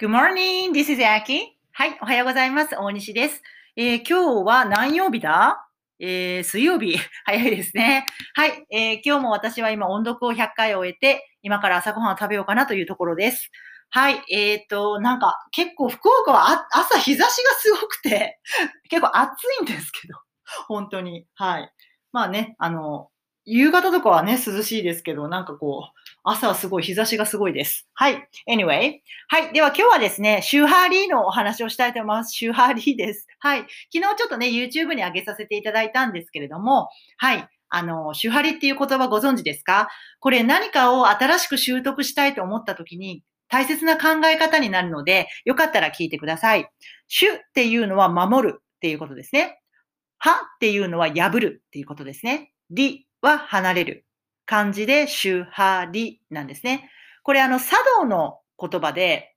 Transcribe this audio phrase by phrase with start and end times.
[0.00, 1.40] Good morning, this is Aki.
[1.72, 2.74] はい、おはようございます。
[2.74, 3.42] 大西です。
[3.76, 5.68] えー今日は何曜日だ
[5.98, 6.96] えー水曜日。
[7.26, 8.06] 早いですね。
[8.34, 13.50] はい、えー今日も私は今音読を100回終えて、今から朝ごはんを食べようかなというところです。
[13.90, 18.40] はい、えっ、と、なんか結構福岡は朝日差しがすごくて、
[18.88, 19.30] 結構暑
[19.60, 20.14] いんですけど、
[20.66, 21.26] 本当に。
[21.34, 21.70] はい。
[22.10, 23.10] まあね、あの、
[23.52, 27.88] 夕方とかはね、涼しいですけど、なんかこう、朝はすごい日差しがすごいです。
[27.94, 28.28] はい。
[28.48, 29.00] Anyway。
[29.26, 29.52] はい。
[29.52, 32.32] では今日はですね、シューハーリーのお話をしたいと思います。
[32.32, 33.26] シューハーリーです。
[33.40, 33.60] はい。
[33.60, 37.48] 昨日ちょっとね、YouTube に上げさせていただいたんですけれども、はい。
[37.70, 39.88] あの、シューハリっていう言葉ご存知ですか？
[40.20, 46.70] これ何かを新しく習得したいと思った時に大切な考え方になるので、よかったら聞いてください。
[47.08, 49.60] シュっていうのは守るっていうことですね。
[50.18, 52.52] はっていうのは破るっていうことですね。
[52.70, 54.04] りは離れる。
[54.46, 56.90] 漢字でシュハリなんですね。
[57.22, 59.34] これあの茶道の言葉で、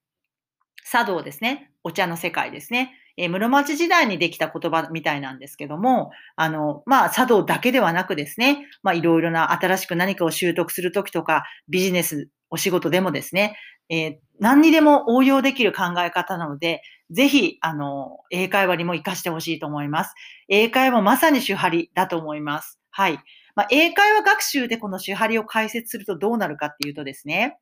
[0.89, 1.71] 茶道ですね。
[1.83, 2.93] お茶の世界ですね。
[3.17, 13.55] えー室町時代にできた言葉みたいなんですけども、あの、まあ、茶道だけではなくですね、まあ、いろいろな新しく何かを習得するときとか、ビジネス、お仕事でもですね、
[13.89, 20.13] えー何にでも応用できる考え方なので、ぜひ、あの、英会話にも活かしてほしいと思います。
[20.49, 22.79] 英会話まさに手張りだと思います。
[22.89, 23.19] はい。
[23.55, 27.57] まあ、英会話学習でこの手張りを解説するとどうなるかっていうとですね、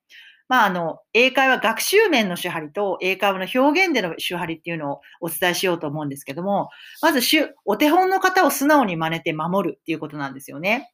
[0.51, 6.69] まあ、あの、英会話学習面の手張りと英会話の表現での手張りっていうのをお伝えしようと思うんですけども、
[7.01, 7.21] まず、
[7.63, 10.91] お手本の方を素直に真似て守るっていうことなんですよね。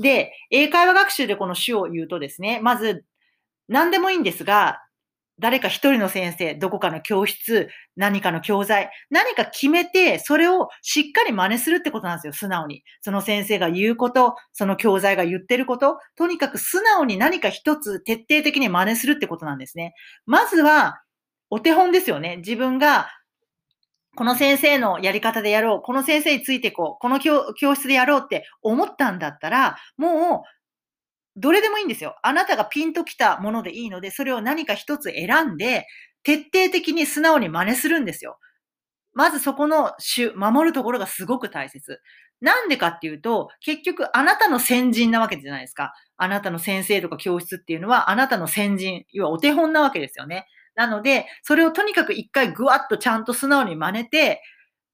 [0.00, 3.04] で、英会話学習でこの手を言うとですね、まず、
[3.66, 4.78] 何でもいいんですが、
[5.40, 12.84] 誰か一人の先生、どこかの教室、何かの教材、何か決めて、それをしっかり真似するってことなんですよ、素直に。
[13.00, 19.94] その先生が言うこと、その教材が言ってること、とにかく素直に何か一つ徹底的に真似するってことなんですね。
[20.26, 21.02] まずは、
[21.48, 22.36] お手本ですよね。
[22.36, 23.08] 自分が、
[24.16, 30.59] この先生のやり方でやろう、この先生についてこう、この教教室でやろうって思ったんだったら、もう、
[31.40, 32.16] どれでもいいんですよ。
[32.22, 35.86] あなたがピンときたものでいいので、それを何か一つ選んで、
[36.22, 38.38] 徹底的に素直に真似するんですよ。
[39.12, 42.00] まずそこの主、守るところがすごく大切。
[42.40, 45.92] なんでかっていうと、結局あなたの先人なわけじゃないですか。
[46.16, 50.46] あなたの先生とか教室っていうのはあなたの先人、要はお手本なわけですよね。
[50.74, 54.42] なので、それをとにかく一回ぐわっとちゃんと素直に真似て、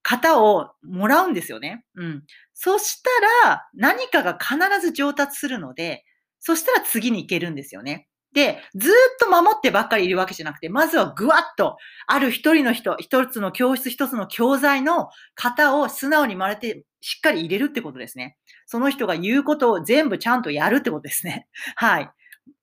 [0.02, 1.84] 型をもらうんですよね。
[1.96, 2.22] うん。
[2.54, 3.02] そし
[3.42, 6.04] たら、何かが必ず上達するので、
[6.41, 8.08] そしたら次に行けるんですよね。
[8.32, 18.36] で、ずっと守ってばっかりいるわけじゃなくて、まずはぐわっと、ある一人の人、一つの教室、一つの教材の型を素直にまれて、しっかり入れるってことですね。
[18.66, 21.47] その人が言うことを全部ちゃんとやるってことですね。
[21.76, 22.10] はい。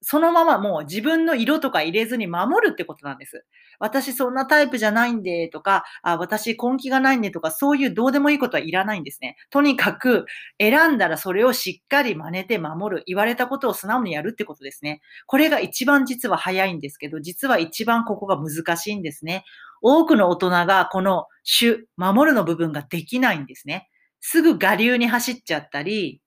[0.04, 3.44] そのままもう自分の色とか入れずに守るってことなんです。
[3.78, 9.36] 私そんなタイプじゃないんでとか、あ私根気がないんでとか、そういうどうでもいいことはいらないんですね。
[9.50, 10.26] とにかく
[10.60, 13.02] 選んだらそれをしっかり真似て守る。
[13.06, 15.00] 言われたことを素直にやるってことですね。
[15.26, 19.44] これが一番実は早いんですけど、実は一番ここが難しいんですね。
[19.82, 23.88] 多くの大人がこの主、守るの部分ができないんですね。
[24.20, 26.22] すぐ我流に走っちゃったり、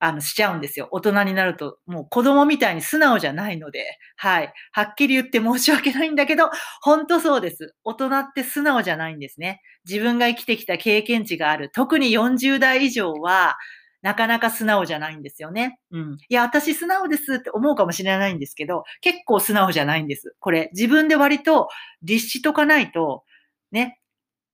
[0.00, 0.88] あの、しちゃうんですよ。
[0.92, 3.84] 大人になると、もう子供みたいに素直じゃないので、
[4.16, 4.52] はい。
[4.72, 6.50] はっきり言って申し訳ないんだけど、
[6.82, 7.74] 本当そうです。
[7.84, 9.60] 大人って素直じゃないんですね。
[9.88, 11.70] 自分が生きてきた経験値がある。
[11.74, 13.56] 特に40代以上は、
[14.02, 15.78] なかなか素直じゃないんですよね。
[15.90, 16.16] うん。
[16.28, 20.34] いや、私素直ですって思うかもしれないんですけど、結構素直じゃないんです。
[20.40, 21.68] これ、自分で割と
[22.02, 23.24] 律しとかないと、
[23.72, 23.99] ね、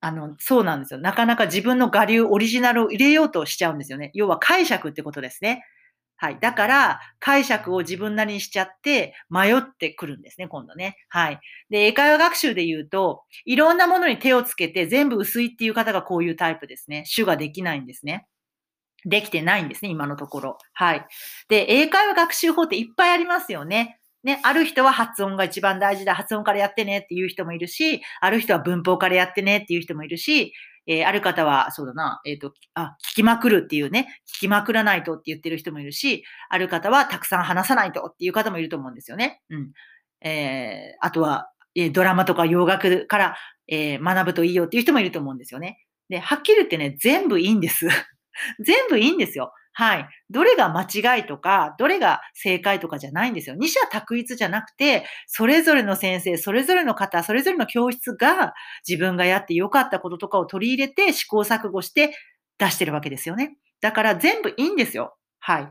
[0.06, 1.00] あの、そうなんですよ。
[1.00, 4.11] なかなか自分の我流、オリジナルを入れようとしちゃうんですよね。
[4.15, 5.65] 要は解釈ってことですね。
[6.19, 6.39] はい。
[6.41, 10.97] だから、解釈を自分なりにしちゃって、迷ってくるんですね、今度ね。
[11.09, 11.41] はい。
[11.69, 17.03] で、英会話学習で言うと、いろんなものに手をつけて、全部薄いっていう方がこういうタイプですね。
[17.06, 18.27] 主ができないんですね。
[19.05, 20.59] できてないんですね、今のところ。
[20.72, 21.06] はい。
[21.49, 23.96] で、英会話学習法っていっぱいありますよね。
[24.26, 30.53] ね、ある人は発音が一番大事だ、発音からやってねっていう人もいるし、ある人は文法からやってねっていう人もいるし、
[30.89, 39.41] えーある方は、そうだな、えっ、と、あ、聞きまくるっていうね、聞きまくらないとって言ってる人もいるし、ある方はたくさん話さないとっていう方もいると思うんですよね。
[39.51, 39.71] うん。
[40.22, 43.36] えーあとは、えドラマとか洋楽から、
[43.68, 45.78] え学ぶといいよっていう人もいると思うんですよね。
[46.09, 47.86] で、はっきり言ってね、全部いいんです。
[48.59, 49.53] 全部いいんですよ。
[49.78, 50.09] はい。
[50.31, 53.57] どれが間違いとか、どれが正解とかじゃないんですよ。
[53.57, 58.55] 二者択一じゃなくて、それぞれの先生、それぞれの方、それぞれの教室が
[58.89, 62.17] 自分がやって良かったこととかを取り入れて試行錯誤して
[62.57, 63.59] 出してるわけですよね。
[63.83, 65.15] だから全部いいんですよ。
[65.41, 65.69] はい。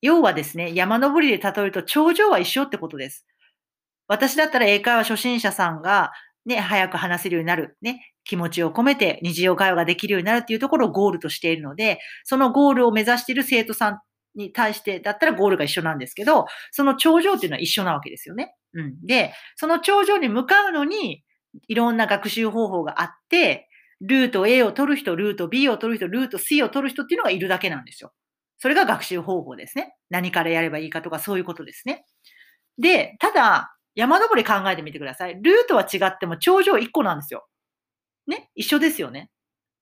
[0.00, 3.26] 要はですね、山登りで例えると頂上は一緒ってことです。
[4.06, 6.12] 私だったら英会話初心者さんが
[6.46, 14.00] ね、早く話せるようになる、ね、気持ちを込めて日常会話ができるようになるっていうところをゴールとしているので、そのゴールを目指している生徒さん
[14.36, 18.54] に対してだったらゴールが一緒なんですけど、その頂上っていうのは一緒なわけですよね。
[18.74, 19.04] うん。
[19.04, 21.24] で、その頂上に向かうのに、
[21.66, 23.68] いろんな学習方法があって、
[24.00, 28.12] ルート A を取る人、ルート B を取る人、ルート C を取る人っていうのがいるだけなんですよ。
[28.58, 29.96] それが学習方法ですね。
[30.08, 32.04] 何からやればいいかとかそういうことですね。
[32.78, 35.34] で、ただ、山登り考えてみてください。
[35.42, 37.46] ルートは違っても頂上1個なんですよ。
[38.30, 39.30] ね一緒ですよね。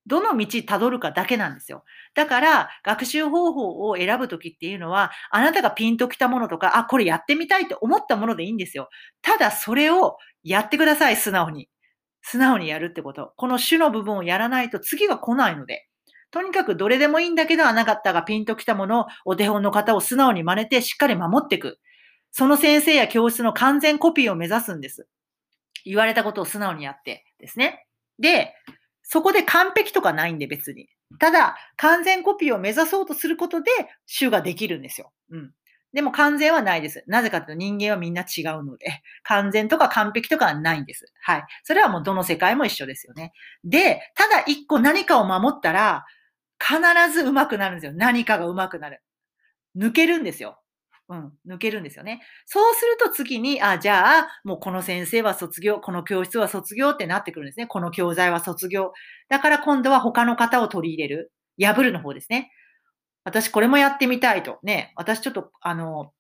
[0.09, 1.85] どの道辿るかだけなんですよ。
[2.15, 8.89] だから、学習方法を選ぶときっていうのは、あなたがピンときたものとか、あ、これやってみたいと思ったものでいいんですよ。
[9.21, 11.69] ただ、それをやってください、素直に。
[12.23, 13.35] 素直にやるってこと。
[13.37, 15.87] この種の部分をやらないと次が来ないので。
[16.31, 21.79] とにかくどれでもいいんだけど、あなたがピンときたものを、お手本の方を素直に真似てしっかり守っていく。
[22.31, 25.07] その先生や教室の完全コピーを目指すんです。
[25.85, 27.88] 言われたことを素直にやってですね。
[28.19, 28.55] で、
[29.03, 30.89] そこで完璧とかないんで別に。
[31.19, 33.71] ただ、完全コピーを目指そうとすることで、
[34.07, 35.13] 主ができるんですよ。
[35.31, 35.53] うん。
[35.95, 37.03] でも完全はないです。
[37.07, 41.07] なぜかというと人間はみんな違うので、完全とか完璧とかはないんです。
[41.23, 41.45] はい。
[41.65, 43.33] それはもうどの世界も一緒ですよね。
[43.65, 46.05] で、ただ一個何かを守ったら、
[46.61, 46.79] 必
[47.13, 47.93] ず上手くなるんですよ。
[47.95, 49.03] 何かが上手くなる。
[49.77, 50.61] 抜けるんですよ。
[51.09, 52.21] うん、抜けるんですよね。
[52.45, 57.67] そうすると次に、あ、じゃあ、もうこの先生は卒業、この教室は卒業ってなってくるんですね。
[57.67, 58.93] この教材は卒業。
[59.31, 61.33] だから今度は他の方を取り入れる。
[61.61, 62.53] 破るの方ですね。
[63.25, 64.59] 私これもやってみたいと。
[64.63, 66.13] ね、私ちょっと、あの、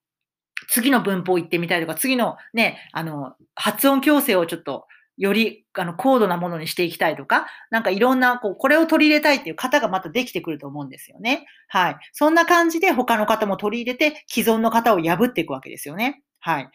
[0.69, 4.87] 次の文法言ってみたいとか、次のね、あの、発音矯正をちょっと
[5.19, 11.47] よりあの高度なものにしていきたいとか、なんかいろんな、こう、これを取り入れたいっていう方がまたできてくると思うんですよね。
[11.69, 11.97] はい。
[12.12, 16.23] そんな感じで他の方も取り入れて、既存の方を破っていくわけですよね。
[16.41, 16.70] はい。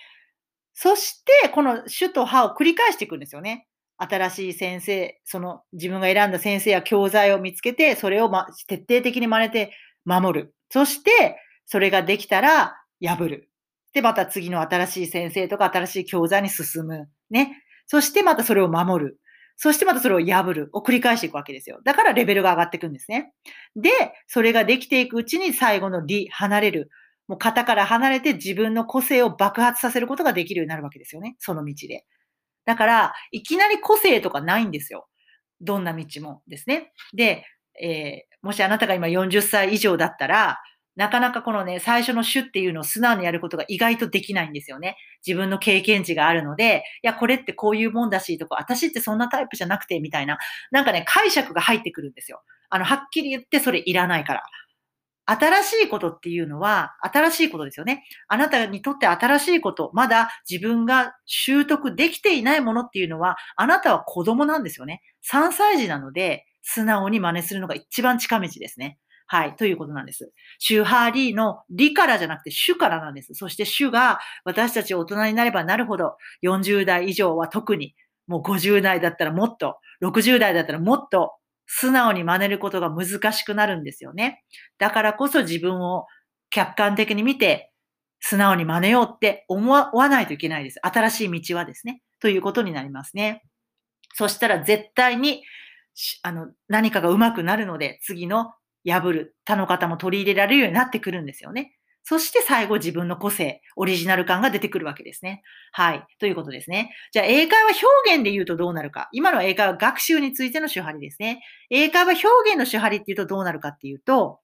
[0.74, 3.68] そして、この主と歯を繰り返していくんですよね。
[3.98, 9.74] 新しい先生、その自分が選んだ先生や教材を見つけて、それを、ま、徹底的に真似て
[10.06, 10.56] 守る。
[10.70, 13.50] そして、それができたら破る。
[13.94, 17.08] で、また次の新しい先生とか新しい教材に進む。
[17.30, 17.63] ね。
[17.86, 19.20] そしてまたそれを守る。
[19.56, 21.80] そしてまたそれを破るを繰り返していくわけですよ。
[21.84, 23.34] だからレベルが上がっていくんですね。
[23.76, 23.92] で、
[24.28, 26.90] それができていくうちに最後の理、離れる。
[27.28, 31.36] もう型から離れて自分の個性を爆発させることができるようになるわけですよね。
[31.40, 32.06] その道で。
[32.66, 35.08] だから、いきなり個性とかないんですよ。
[35.62, 36.92] どんな道もですね。
[37.14, 37.46] で、
[37.82, 40.60] えー、もしあなたが今40歳以上だったら、
[40.96, 44.98] なかなかこのね、最初の主っていうのを素直にやることが意外とできないんですよね。
[45.26, 50.38] 自分の経験値があるので、いや、これってこういうもんだし、とか、私ってそんなタイプじゃなくて、みたいな、
[50.72, 52.42] なんかね、解釈が入ってくるんですよ。
[52.70, 54.44] あの、はっきり言ってそれいらないから。
[55.26, 58.04] 新しいことっていうのは、新しいことですよね。
[58.28, 65.02] あなたにとって新しいこと、まだ自分が習得できていないものっていうのは、あなたは子供なんですよね。
[65.22, 68.98] 3歳児なので、素直に真似するのが一番近道ですね。
[69.34, 70.32] はい、ということなんです。
[70.60, 73.34] シュハーリーの理からじゃなくて主からなんです。
[73.34, 77.96] そして主が私たち大人になればなるほど、40代以上は特に、
[78.28, 81.34] もう50代だったらもっと、60代だったらもっと
[81.66, 84.44] 素直に真似ることが難しくなるんですよね。
[84.78, 86.06] だからこそ自分を
[86.52, 87.72] 客観的に見て、
[88.20, 90.80] 素直に真似ようって思わないといけないです。
[90.84, 92.04] 新しい道はですね。
[92.20, 93.42] ということになりますね。
[94.14, 95.42] そしたら絶対に、
[96.22, 98.54] あの、何かが上手くなるので、次の
[98.86, 101.76] 破る、他の方も取り入れられるようになってくるんですよね。
[102.06, 105.42] そして最後自分の個性、オリジナル感が出てくるわけですね。
[105.72, 106.06] はい。
[106.20, 106.94] ということですね。
[107.14, 109.08] じゃあ英会話表現で言うとどうなるか。
[109.14, 111.42] 今のは英会話学習についての手張りですね。
[111.70, 114.42] 英会話表現の手張りっていうとどうなるかっていうと、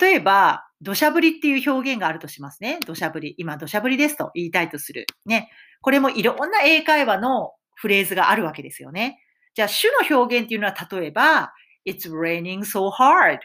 [0.00, 2.78] 例えば、土砂降りっていう表現があるとしますね。
[2.86, 3.34] 土砂降り。
[3.38, 5.06] 今、土砂降りですと言いたいとする。
[5.24, 5.50] ね。
[5.80, 9.18] これもいろんな英会話のフレーズがあるわけですよね。
[9.54, 11.52] じゃあ、主の表現っていうのは例えば、
[11.88, 13.38] It's raining so hard.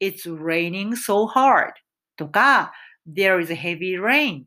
[0.00, 1.72] It's raining so hard.
[2.16, 2.72] とか、
[3.06, 4.44] There is heavy rain.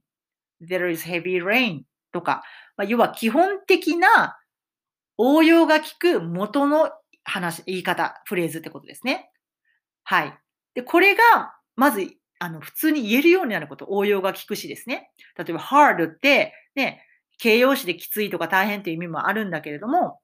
[0.60, 1.84] There is heavy rain.
[2.12, 2.44] とか、
[2.76, 4.40] まあ、要は基本的な
[5.18, 6.92] 応用が効く元の
[7.24, 9.30] 話、言い方、フレーズってことですね。
[10.04, 10.38] はい。
[10.74, 12.08] で、これが、まず、
[12.40, 15.12] あの、普通に言えるようになること、応用が効くしですね。
[15.38, 17.06] 例えば、hard って、ね、
[17.38, 20.20] 形容詞できついとか大変という意味もあるんだけれども、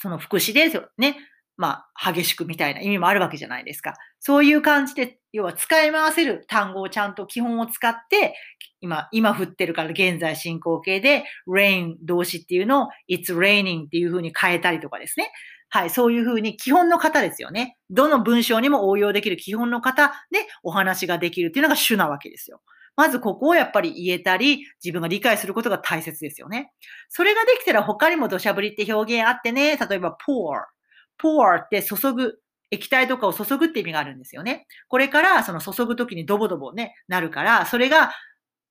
[0.00, 1.16] その副詞ですよね。
[1.56, 3.94] まあ、激しくみたいな意味もあるわけじゃないですか。
[4.20, 8.34] そういう感じで、要は使い回せる単語をちゃんと基本を使って、
[8.80, 15.30] 今、今降ってるから現在進行形で、rain 動詞っていうのを it's raining っていう風に変えたりとかですね。
[15.70, 17.76] はい、そういう風に基本の方ですよね。
[17.90, 22.60] どの文章にも応用できる基本の方でお話ができるっていうのが主なわけですよ。
[22.96, 26.70] まずここをやっぱり言えたり、自分が理解することが大切ですよね。
[27.08, 30.73] それができたら他にも土砂降りって表現あってね、例えば pour。
[31.22, 32.38] Pour って注ぐ。
[32.70, 34.66] 液体とかを注ぐって意味があるんですよね。
[34.88, 38.12] これからその注ぐときにドボドボね、なるから、それが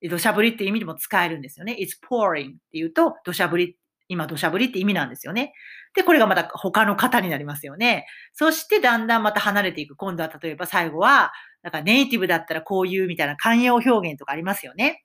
[0.01, 1.77] 土砂降りって意味でも使えるんですよね。
[1.79, 3.77] it's pouring って言うと土砂降り、
[4.09, 5.53] 今土砂降りって意味なんですよね。
[5.95, 8.05] で、これがまた他の方になりますよね。
[8.33, 9.95] そしてだんだんまた離れていく。
[9.95, 11.31] 今度は例えば最後は、
[11.62, 15.03] なんかネイティブだったらこういうみたいな慣用表現とかありますよね。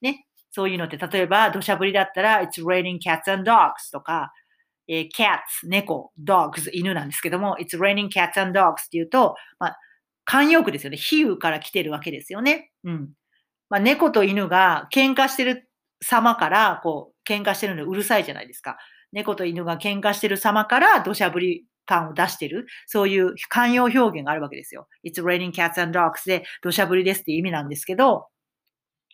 [0.00, 0.26] ね。
[0.50, 4.32] そういうのって、例えば土砂降りだったら、it's raining cats and dogs とか、
[4.92, 9.78] えー、cats、猫、dogs、犬なんですけども、it's raining cats and dogs って言うと、まあ、
[10.28, 10.96] 慣用句ですよね。
[10.96, 12.72] 比喩から来てるわけですよね。
[12.82, 13.10] うん。
[13.68, 15.70] まあ、猫と犬が喧嘩してる
[16.02, 18.78] 様から、こう、喧嘩してるのでうるさいじゃないですか。
[19.12, 24.88] 猫と犬が喧嘩してる様から土砂降り感を出してる、そういう慣用表現があるわけですよ。
[25.04, 28.26] It's raining cats and dogs で土砂降りですって意味なんですけど、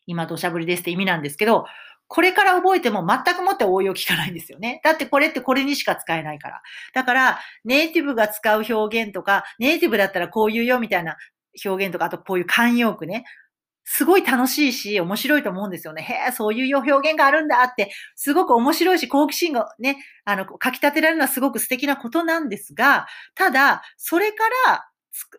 [0.07, 1.67] 今土砂降りですって意味なんですけど、
[2.09, 4.81] これから覚えても全くもって応用聞かないんですよね。
[4.85, 6.63] だってこれってこれにしか使えないから。
[6.95, 11.17] だから、ネイティブが使う表現とか、ネイティブだったらこういうよみたいな
[11.65, 13.25] 表現とか、あとこういう慣用句ね。
[13.89, 16.03] すごい楽しいし、面白いと思うんですよね。
[16.03, 24.89] へえ、そういう表現があるんだって、すごく面白いし、好奇心がね、あの、書き立てられるのはすごく素敵なことなんですが、ただ、それから、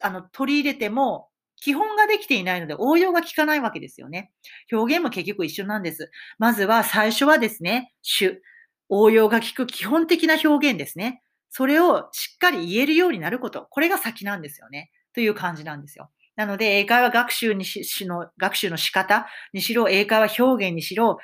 [0.02, 1.28] あの、取り入れても、
[1.62, 4.32] 基本ができていないので応用が効かないわけですよね。
[4.72, 6.12] 表現も結局一緒なんです。
[6.38, 8.42] まずは最初はですね、主。
[8.90, 11.22] 応用が効く基本的な表現ですね。
[11.50, 13.68] それをしっかり言えるようになること。
[13.70, 14.92] これが先なんですよね。
[15.14, 16.10] という感じなんですよ。
[16.36, 21.18] なので、英会話学習にしの、学習の仕方にしろ、英会話表現にしろ、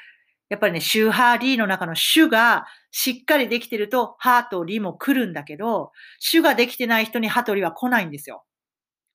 [0.49, 8.43] やっぱりね、シューハーリーの中の主がしっかりできてると、ハーとリも来るんだけど、主ができてない人にハとリは来ないんですよ。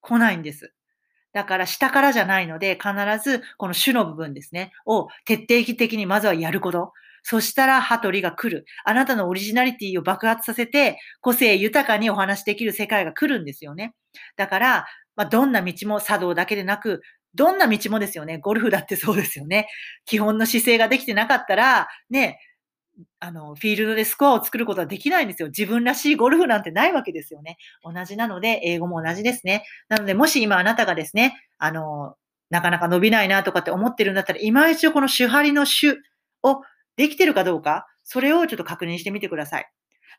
[0.01, 0.73] 来ないんです。
[1.33, 2.93] だから下からじゃないので、必
[3.23, 6.93] ずこの主の部分ですね、を徹底的にまずはやること。
[7.23, 8.65] そしたら、ハとリが来る。
[8.85, 13.93] あなたのオリジナリティを爆発させて、個性豊かにお話しできる世界が来るんですよね。
[14.37, 17.01] だから、まあ、どんな道も茶道だけでなく、
[17.35, 18.39] どんな道もですよね。
[18.39, 19.67] ゴルフだってそうですよね。
[20.05, 22.39] 基本の姿勢ができてなかったら、ね、
[23.19, 25.49] あの、フィールドでスコアを作ることはできないんですよ。
[25.49, 27.57] 自分らしいゴルフなんてないわけですよね。
[27.83, 29.63] 同じなので、英語も同じですね。
[29.89, 32.15] なので、もし今あなたがですね、あの、
[32.49, 35.97] なかなか伸びないなとかって思ってるんだったら、今一度この手張りの手
[36.43, 36.61] を
[36.97, 39.69] できてるかどうか、それをちょっと確認してみてください。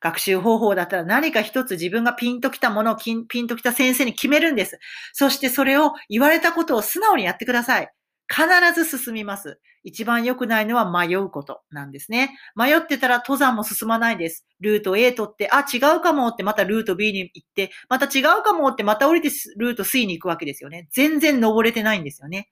[0.01, 4.79] 学習方法だったら何か一つ自分がピンときたものをピンときた先生に決めるんです。
[5.13, 7.91] そしてそれを言われたことを素直にやってください。
[8.31, 8.47] 必
[8.85, 9.59] ず進みます。
[9.83, 12.39] 一番良くないのは迷うことなんですね。
[12.55, 14.47] 迷ってたら登山も進まないです。
[14.61, 20.87] ルート A 取って、あ、違うかもってまたルート B に行って、また違うかもってまた降りてルート C に行くわけですよね。
[20.93, 22.51] 全然登れてないんですよね。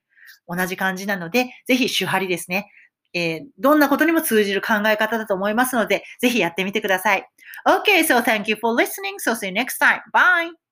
[0.48, 2.70] 同じ感じなので、ぜひ手張りですね。
[3.14, 7.26] えー、どんなことにも通じる考え方だと思いますので、ぜひやってみてください。
[7.66, 9.16] Okay, so thank you for listening.
[9.18, 10.00] So see you next time.
[10.12, 10.67] Bye!